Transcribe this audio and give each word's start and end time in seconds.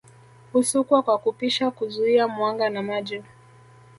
Husukwa 0.53 1.03
kwa 1.03 1.17
kupisha 1.17 1.71
kuzuia 1.71 2.27
mwanga 2.27 2.69
na 2.69 2.83
maji 2.83 3.23